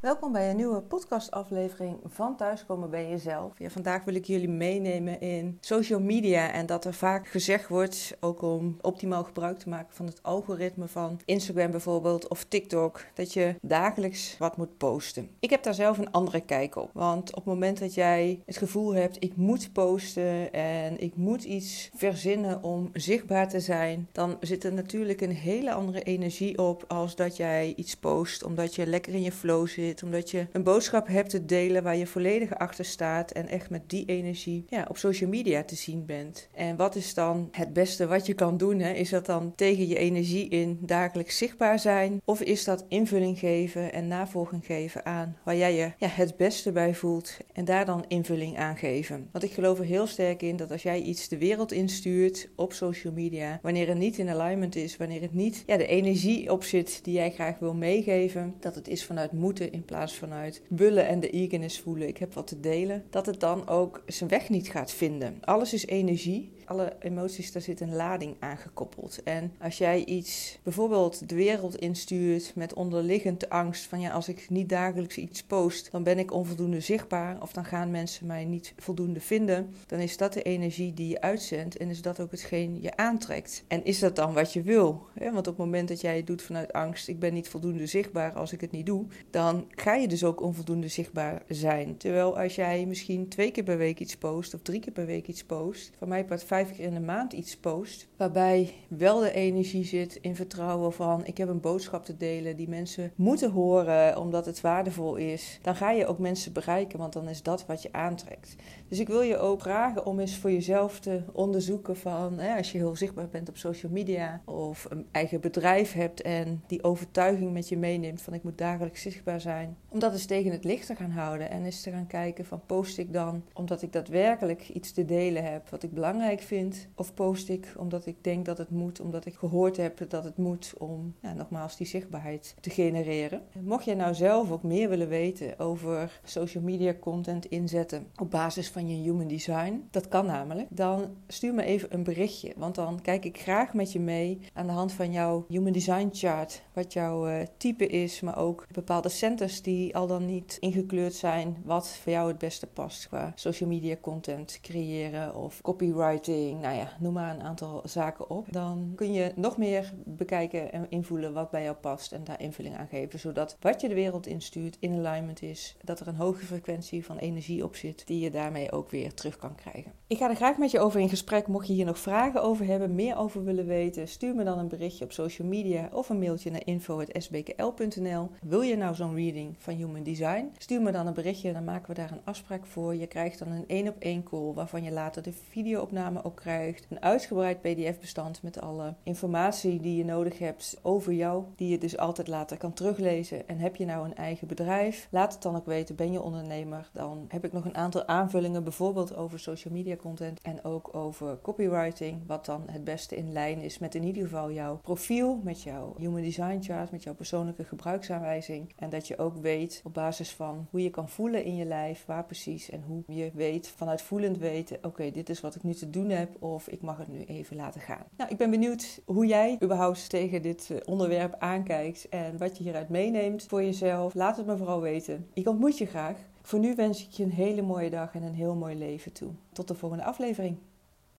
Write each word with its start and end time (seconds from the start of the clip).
Welkom 0.00 0.32
bij 0.32 0.50
een 0.50 0.56
nieuwe 0.56 0.80
podcastaflevering 0.80 1.98
van 2.06 2.36
Thuiskomen 2.36 2.90
bij 2.90 3.08
Jezelf. 3.08 3.52
Ja, 3.58 3.70
vandaag 3.70 4.04
wil 4.04 4.14
ik 4.14 4.24
jullie 4.24 4.48
meenemen 4.48 5.20
in 5.20 5.58
social 5.60 6.00
media 6.00 6.52
en 6.52 6.66
dat 6.66 6.84
er 6.84 6.94
vaak 6.94 7.28
gezegd 7.28 7.68
wordt, 7.68 8.16
ook 8.20 8.42
om 8.42 8.76
optimaal 8.80 9.24
gebruik 9.24 9.58
te 9.58 9.68
maken 9.68 9.94
van 9.94 10.06
het 10.06 10.22
algoritme 10.22 10.88
van 10.88 11.20
Instagram 11.24 11.70
bijvoorbeeld 11.70 12.28
of 12.28 12.44
TikTok, 12.44 13.04
dat 13.14 13.32
je 13.32 13.54
dagelijks 13.62 14.36
wat 14.38 14.56
moet 14.56 14.76
posten. 14.76 15.28
Ik 15.40 15.50
heb 15.50 15.62
daar 15.62 15.74
zelf 15.74 15.98
een 15.98 16.10
andere 16.10 16.40
kijk 16.40 16.76
op, 16.76 16.90
want 16.92 17.28
op 17.28 17.34
het 17.34 17.44
moment 17.44 17.78
dat 17.78 17.94
jij 17.94 18.42
het 18.46 18.56
gevoel 18.56 18.94
hebt, 18.94 19.16
ik 19.22 19.36
moet 19.36 19.72
posten 19.72 20.52
en 20.52 21.00
ik 21.00 21.16
moet 21.16 21.44
iets 21.44 21.90
verzinnen 21.94 22.62
om 22.62 22.90
zichtbaar 22.92 23.48
te 23.48 23.60
zijn, 23.60 24.08
dan 24.12 24.36
zit 24.40 24.64
er 24.64 24.72
natuurlijk 24.72 25.20
een 25.20 25.34
hele 25.34 25.72
andere 25.72 26.02
energie 26.02 26.58
op 26.58 26.84
als 26.88 27.16
dat 27.16 27.36
jij 27.36 27.72
iets 27.76 27.96
post 27.96 28.44
omdat 28.44 28.74
je 28.74 28.86
lekker 28.86 29.14
in 29.14 29.22
je 29.22 29.32
flow 29.32 29.66
zit 29.66 29.88
omdat 30.02 30.30
je 30.30 30.46
een 30.52 30.62
boodschap 30.62 31.06
hebt 31.06 31.30
te 31.30 31.44
delen 31.44 31.82
waar 31.82 31.96
je 31.96 32.06
volledig 32.06 32.58
achter 32.58 32.84
staat 32.84 33.30
en 33.30 33.48
echt 33.48 33.70
met 33.70 33.90
die 33.90 34.04
energie 34.06 34.64
ja, 34.68 34.86
op 34.88 34.96
social 34.96 35.30
media 35.30 35.62
te 35.62 35.74
zien 35.74 36.06
bent. 36.06 36.48
En 36.54 36.76
wat 36.76 36.94
is 36.94 37.14
dan 37.14 37.48
het 37.50 37.72
beste 37.72 38.06
wat 38.06 38.26
je 38.26 38.34
kan 38.34 38.56
doen? 38.56 38.78
Hè? 38.78 38.92
Is 38.92 39.10
dat 39.10 39.26
dan 39.26 39.52
tegen 39.54 39.88
je 39.88 39.98
energie 39.98 40.48
in 40.48 40.78
dagelijks 40.80 41.38
zichtbaar 41.38 41.78
zijn? 41.78 42.20
Of 42.24 42.40
is 42.40 42.64
dat 42.64 42.84
invulling 42.88 43.38
geven 43.38 43.92
en 43.92 44.08
navolging 44.08 44.66
geven 44.66 45.04
aan 45.04 45.36
waar 45.44 45.56
jij 45.56 45.74
je 45.74 45.92
ja, 45.98 46.08
het 46.08 46.36
beste 46.36 46.72
bij 46.72 46.94
voelt 46.94 47.36
en 47.52 47.64
daar 47.64 47.84
dan 47.84 48.04
invulling 48.08 48.58
aan 48.58 48.76
geven? 48.76 49.28
Want 49.32 49.44
ik 49.44 49.52
geloof 49.52 49.78
er 49.78 49.84
heel 49.84 50.06
sterk 50.06 50.42
in 50.42 50.56
dat 50.56 50.70
als 50.70 50.82
jij 50.82 51.00
iets 51.00 51.28
de 51.28 51.38
wereld 51.38 51.72
instuurt 51.72 52.48
op 52.56 52.72
social 52.72 53.12
media, 53.12 53.58
wanneer 53.62 53.88
het 53.88 53.98
niet 53.98 54.18
in 54.18 54.28
alignment 54.28 54.76
is, 54.76 54.96
wanneer 54.96 55.20
het 55.20 55.34
niet 55.34 55.62
ja, 55.66 55.76
de 55.76 55.86
energie 55.86 56.52
op 56.52 56.64
zit 56.64 57.04
die 57.04 57.14
jij 57.14 57.30
graag 57.30 57.58
wil 57.58 57.74
meegeven, 57.74 58.54
dat 58.60 58.74
het 58.74 58.88
is 58.88 59.04
vanuit 59.04 59.32
moeten 59.32 59.72
plaats 59.84 60.14
vanuit 60.14 60.62
bullen 60.68 61.06
en 61.06 61.20
de 61.20 61.30
eagerness 61.30 61.80
voelen. 61.80 62.08
Ik 62.08 62.18
heb 62.18 62.34
wat 62.34 62.46
te 62.46 62.60
delen. 62.60 63.04
Dat 63.10 63.26
het 63.26 63.40
dan 63.40 63.68
ook 63.68 64.02
zijn 64.06 64.30
weg 64.30 64.48
niet 64.48 64.70
gaat 64.70 64.92
vinden. 64.92 65.38
Alles 65.40 65.74
is 65.74 65.86
energie 65.86 66.52
alle 66.70 66.96
emoties, 67.00 67.52
daar 67.52 67.62
zit 67.62 67.80
een 67.80 67.94
lading 67.94 68.36
aan 68.38 68.56
gekoppeld. 68.56 69.22
En 69.22 69.52
als 69.60 69.78
jij 69.78 70.04
iets 70.04 70.58
bijvoorbeeld 70.62 71.28
de 71.28 71.34
wereld 71.34 71.76
instuurt 71.76 72.52
met 72.54 72.74
onderliggende 72.74 73.48
angst 73.48 73.86
van 73.86 74.00
ja, 74.00 74.10
als 74.10 74.28
ik 74.28 74.50
niet 74.50 74.68
dagelijks 74.68 75.16
iets 75.16 75.42
post, 75.42 75.90
dan 75.90 76.02
ben 76.02 76.18
ik 76.18 76.32
onvoldoende 76.32 76.80
zichtbaar 76.80 77.42
of 77.42 77.52
dan 77.52 77.64
gaan 77.64 77.90
mensen 77.90 78.26
mij 78.26 78.44
niet 78.44 78.74
voldoende 78.76 79.20
vinden, 79.20 79.74
dan 79.86 79.98
is 79.98 80.16
dat 80.16 80.32
de 80.32 80.42
energie 80.42 80.94
die 80.94 81.08
je 81.08 81.20
uitzendt 81.20 81.76
en 81.76 81.88
is 81.88 82.02
dat 82.02 82.20
ook 82.20 82.30
hetgeen 82.30 82.78
je 82.80 82.96
aantrekt. 82.96 83.64
En 83.68 83.84
is 83.84 83.98
dat 83.98 84.16
dan 84.16 84.34
wat 84.34 84.52
je 84.52 84.62
wil? 84.62 85.06
Want 85.14 85.36
op 85.36 85.44
het 85.44 85.56
moment 85.56 85.88
dat 85.88 86.00
jij 86.00 86.16
het 86.16 86.26
doet 86.26 86.42
vanuit 86.42 86.72
angst, 86.72 87.08
ik 87.08 87.18
ben 87.18 87.34
niet 87.34 87.48
voldoende 87.48 87.86
zichtbaar 87.86 88.32
als 88.32 88.52
ik 88.52 88.60
het 88.60 88.70
niet 88.70 88.86
doe, 88.86 89.06
dan 89.30 89.69
ga 89.74 89.94
je 89.94 90.08
dus 90.08 90.24
ook 90.24 90.42
onvoldoende 90.42 90.88
zichtbaar 90.88 91.42
zijn. 91.48 91.96
Terwijl 91.96 92.38
als 92.38 92.54
jij 92.54 92.86
misschien 92.86 93.28
twee 93.28 93.50
keer 93.50 93.64
per 93.64 93.78
week 93.78 94.00
iets 94.00 94.16
post 94.16 94.54
of 94.54 94.60
drie 94.62 94.80
keer 94.80 94.92
per 94.92 95.06
week 95.06 95.26
iets 95.26 95.44
post, 95.44 95.92
van 95.98 96.08
mij 96.08 96.24
part 96.24 96.44
vijf 96.44 96.72
keer 96.72 96.84
in 96.84 96.94
de 96.94 97.00
maand 97.00 97.32
iets 97.32 97.56
post, 97.56 98.08
waarbij 98.16 98.72
wel 98.88 99.20
de 99.20 99.32
energie 99.32 99.84
zit 99.84 100.18
in 100.20 100.36
vertrouwen 100.36 100.92
van 100.92 101.26
ik 101.26 101.36
heb 101.38 101.48
een 101.48 101.60
boodschap 101.60 102.04
te 102.04 102.16
delen 102.16 102.56
die 102.56 102.68
mensen 102.68 103.12
moeten 103.14 103.50
horen 103.50 104.18
omdat 104.18 104.46
het 104.46 104.60
waardevol 104.60 105.16
is, 105.16 105.58
dan 105.62 105.76
ga 105.76 105.90
je 105.90 106.06
ook 106.06 106.18
mensen 106.18 106.52
bereiken, 106.52 106.98
want 106.98 107.12
dan 107.12 107.28
is 107.28 107.42
dat 107.42 107.66
wat 107.66 107.82
je 107.82 107.92
aantrekt. 107.92 108.56
Dus 108.88 108.98
ik 108.98 109.08
wil 109.08 109.22
je 109.22 109.38
ook 109.38 109.60
vragen 109.60 110.06
om 110.06 110.20
eens 110.20 110.36
voor 110.36 110.52
jezelf 110.52 111.00
te 111.00 111.22
onderzoeken 111.32 111.96
van 111.96 112.38
hè, 112.38 112.56
als 112.56 112.72
je 112.72 112.78
heel 112.78 112.96
zichtbaar 112.96 113.28
bent 113.28 113.48
op 113.48 113.56
social 113.56 113.92
media 113.92 114.42
of 114.44 114.86
een 114.88 115.06
eigen 115.10 115.40
bedrijf 115.40 115.92
hebt 115.92 116.22
en 116.22 116.62
die 116.66 116.84
overtuiging 116.84 117.52
met 117.52 117.68
je 117.68 117.76
meeneemt 117.76 118.22
van 118.22 118.34
ik 118.34 118.42
moet 118.42 118.58
dagelijks 118.58 119.02
zichtbaar 119.02 119.40
zijn, 119.40 119.59
om 119.88 119.98
dat 119.98 120.12
eens 120.12 120.26
tegen 120.26 120.52
het 120.52 120.64
licht 120.64 120.86
te 120.86 120.94
gaan 120.94 121.10
houden 121.10 121.50
en 121.50 121.64
eens 121.64 121.82
te 121.82 121.90
gaan 121.90 122.06
kijken 122.06 122.44
van 122.44 122.60
post 122.66 122.98
ik 122.98 123.12
dan 123.12 123.42
omdat 123.52 123.82
ik 123.82 123.92
daadwerkelijk 123.92 124.68
iets 124.68 124.92
te 124.92 125.04
delen 125.04 125.52
heb 125.52 125.68
wat 125.68 125.82
ik 125.82 125.92
belangrijk 125.92 126.40
vind? 126.40 126.88
Of 126.94 127.14
post 127.14 127.48
ik 127.48 127.74
omdat 127.76 128.06
ik 128.06 128.24
denk 128.24 128.44
dat 128.44 128.58
het 128.58 128.70
moet, 128.70 129.00
omdat 129.00 129.26
ik 129.26 129.34
gehoord 129.34 129.76
heb 129.76 130.10
dat 130.10 130.24
het 130.24 130.36
moet 130.36 130.74
om 130.78 131.14
ja, 131.20 131.32
nogmaals 131.32 131.76
die 131.76 131.86
zichtbaarheid 131.86 132.54
te 132.60 132.70
genereren. 132.70 133.42
Mocht 133.60 133.84
jij 133.84 133.94
nou 133.94 134.14
zelf 134.14 134.50
ook 134.50 134.62
meer 134.62 134.88
willen 134.88 135.08
weten 135.08 135.58
over 135.58 136.20
social 136.24 136.62
media 136.62 136.94
content 137.00 137.46
inzetten 137.46 138.06
op 138.16 138.30
basis 138.30 138.68
van 138.68 138.88
je 138.88 139.02
human 139.02 139.28
design, 139.28 139.86
dat 139.90 140.08
kan 140.08 140.26
namelijk, 140.26 140.68
dan 140.70 141.16
stuur 141.26 141.54
me 141.54 141.62
even 141.62 141.94
een 141.94 142.02
berichtje, 142.02 142.52
want 142.56 142.74
dan 142.74 143.00
kijk 143.02 143.24
ik 143.24 143.40
graag 143.40 143.74
met 143.74 143.92
je 143.92 144.00
mee 144.00 144.38
aan 144.52 144.66
de 144.66 144.72
hand 144.72 144.92
van 144.92 145.12
jouw 145.12 145.44
human 145.48 145.72
design 145.72 146.08
chart, 146.12 146.62
wat 146.72 146.92
jouw 146.92 147.28
uh, 147.28 147.40
type 147.56 147.86
is, 147.86 148.20
maar 148.20 148.38
ook 148.38 148.66
bepaalde 148.72 149.08
centers 149.08 149.49
die 149.58 149.96
al 149.96 150.06
dan 150.06 150.26
niet 150.26 150.56
ingekleurd 150.60 151.14
zijn, 151.14 151.56
wat 151.64 151.88
voor 151.88 152.12
jou 152.12 152.28
het 152.28 152.38
beste 152.38 152.66
past 152.66 153.08
qua 153.08 153.32
social 153.34 153.68
media 153.68 153.96
content 154.00 154.58
creëren 154.62 155.34
of 155.34 155.60
copywriting, 155.60 156.60
nou 156.60 156.76
ja, 156.76 156.92
noem 157.00 157.12
maar 157.12 157.34
een 157.34 157.42
aantal 157.42 157.82
zaken 157.84 158.30
op. 158.30 158.46
Dan 158.50 158.92
kun 158.94 159.12
je 159.12 159.32
nog 159.36 159.56
meer 159.56 159.92
bekijken 160.04 160.72
en 160.72 160.86
invoelen 160.88 161.32
wat 161.32 161.50
bij 161.50 161.62
jou 161.62 161.76
past 161.76 162.12
en 162.12 162.24
daar 162.24 162.40
invulling 162.40 162.76
aan 162.76 162.88
geven, 162.88 163.18
zodat 163.18 163.56
wat 163.60 163.80
je 163.80 163.88
de 163.88 163.94
wereld 163.94 164.26
instuurt 164.26 164.76
in 164.80 165.06
alignment 165.06 165.42
is, 165.42 165.76
dat 165.84 166.00
er 166.00 166.08
een 166.08 166.14
hoge 166.14 166.44
frequentie 166.44 167.04
van 167.04 167.16
energie 167.16 167.64
op 167.64 167.76
zit 167.76 168.06
die 168.06 168.20
je 168.20 168.30
daarmee 168.30 168.72
ook 168.72 168.90
weer 168.90 169.14
terug 169.14 169.36
kan 169.36 169.54
krijgen. 169.54 169.92
Ik 170.06 170.18
ga 170.18 170.28
er 170.28 170.36
graag 170.36 170.56
met 170.56 170.70
je 170.70 170.80
over 170.80 171.00
in 171.00 171.08
gesprek. 171.08 171.46
Mocht 171.46 171.66
je 171.66 171.72
hier 171.72 171.84
nog 171.84 171.98
vragen 171.98 172.42
over 172.42 172.66
hebben, 172.66 172.94
meer 172.94 173.16
over 173.16 173.44
willen 173.44 173.66
weten, 173.66 174.08
stuur 174.08 174.34
me 174.34 174.44
dan 174.44 174.58
een 174.58 174.68
berichtje 174.68 175.04
op 175.04 175.12
social 175.12 175.48
media 175.48 175.88
of 175.92 176.08
een 176.08 176.18
mailtje 176.18 176.50
naar 176.50 176.66
info.sbkl.nl. 176.66 178.28
Wil 178.40 178.60
je 178.60 178.76
nou 178.76 178.94
zo'n 178.94 179.14
reading 179.14 179.39
van 179.58 179.74
Human 179.74 180.02
Design? 180.02 180.52
Stuur 180.58 180.82
me 180.82 180.92
dan 180.92 181.06
een 181.06 181.14
berichtje, 181.14 181.52
dan 181.52 181.64
maken 181.64 181.88
we 181.88 181.94
daar 181.94 182.12
een 182.12 182.24
afspraak 182.24 182.66
voor. 182.66 182.94
Je 182.94 183.06
krijgt 183.06 183.38
dan 183.38 183.48
een 183.48 183.64
één 183.66 183.88
op 183.88 183.96
één 183.98 184.22
call 184.22 184.52
waarvan 184.52 184.82
je 184.82 184.90
later 184.90 185.22
de 185.22 185.32
videoopname 185.32 186.24
ook 186.24 186.36
krijgt. 186.36 186.86
Een 186.90 187.02
uitgebreid 187.02 187.60
PDF-bestand 187.60 188.42
met 188.42 188.60
alle 188.60 188.94
informatie 189.02 189.80
die 189.80 189.96
je 189.96 190.04
nodig 190.04 190.38
hebt 190.38 190.78
over 190.82 191.12
jou, 191.12 191.44
die 191.56 191.68
je 191.68 191.78
dus 191.78 191.98
altijd 191.98 192.28
later 192.28 192.56
kan 192.56 192.72
teruglezen. 192.72 193.48
En 193.48 193.58
heb 193.58 193.76
je 193.76 193.84
nou 193.84 194.04
een 194.04 194.16
eigen 194.16 194.46
bedrijf? 194.46 195.08
Laat 195.10 195.32
het 195.32 195.42
dan 195.42 195.56
ook 195.56 195.66
weten. 195.66 195.96
Ben 195.96 196.12
je 196.12 196.22
ondernemer? 196.22 196.90
Dan 196.92 197.24
heb 197.28 197.44
ik 197.44 197.52
nog 197.52 197.64
een 197.64 197.76
aantal 197.76 198.06
aanvullingen, 198.06 198.64
bijvoorbeeld 198.64 199.16
over 199.16 199.38
social 199.38 199.74
media 199.74 199.96
content 199.96 200.40
en 200.42 200.64
ook 200.64 200.94
over 200.94 201.38
copywriting, 201.42 202.22
wat 202.26 202.44
dan 202.44 202.62
het 202.66 202.84
beste 202.84 203.16
in 203.16 203.32
lijn 203.32 203.60
is 203.60 203.78
met 203.78 203.94
in 203.94 204.04
ieder 204.04 204.22
geval 204.22 204.50
jouw 204.50 204.76
profiel, 204.76 205.40
met 205.44 205.62
jouw 205.62 205.94
human 205.98 206.22
design 206.22 206.58
chart, 206.60 206.90
met 206.90 207.02
jouw 207.02 207.14
persoonlijke 207.14 207.64
gebruiksaanwijzing. 207.64 208.72
En 208.76 208.90
dat 208.90 209.08
je 209.08 209.18
ook 209.18 209.29
weet 209.38 209.80
op 209.84 209.94
basis 209.94 210.30
van 210.30 210.66
hoe 210.70 210.82
je 210.82 210.90
kan 210.90 211.08
voelen 211.08 211.44
in 211.44 211.56
je 211.56 211.64
lijf, 211.64 212.04
waar 212.06 212.24
precies 212.24 212.70
en 212.70 212.82
hoe 212.86 213.02
je 213.06 213.30
weet 213.34 213.68
vanuit 213.68 214.02
voelend 214.02 214.38
weten, 214.38 214.78
oké, 214.82 215.10
dit 215.10 215.28
is 215.28 215.40
wat 215.40 215.54
ik 215.54 215.62
nu 215.62 215.74
te 215.74 215.90
doen 215.90 216.08
heb 216.08 216.42
of 216.42 216.68
ik 216.68 216.82
mag 216.82 216.98
het 216.98 217.08
nu 217.08 217.24
even 217.24 217.56
laten 217.56 217.80
gaan. 217.80 218.04
Nou, 218.16 218.30
ik 218.30 218.36
ben 218.36 218.50
benieuwd 218.50 219.00
hoe 219.04 219.26
jij 219.26 219.58
überhaupt 219.62 220.10
tegen 220.10 220.42
dit 220.42 220.70
eh, 220.70 220.76
onderwerp 220.84 221.34
aankijkt 221.38 222.08
en 222.08 222.38
wat 222.38 222.56
je 222.56 222.62
hieruit 222.62 222.88
meeneemt 222.88 223.44
voor 223.48 223.62
jezelf. 223.62 224.14
Laat 224.14 224.36
het 224.36 224.46
me 224.46 224.56
vooral 224.56 224.80
weten. 224.80 225.26
Ik 225.34 225.48
ontmoet 225.48 225.78
je 225.78 225.86
graag. 225.86 226.16
Voor 226.42 226.58
nu 226.58 226.74
wens 226.74 227.06
ik 227.06 227.10
je 227.10 227.24
een 227.24 227.30
hele 227.30 227.62
mooie 227.62 227.90
dag 227.90 228.14
en 228.14 228.22
een 228.22 228.34
heel 228.34 228.54
mooi 228.54 228.78
leven 228.78 229.12
toe. 229.12 229.30
Tot 229.52 229.68
de 229.68 229.74
volgende 229.74 230.04
aflevering. 230.04 230.56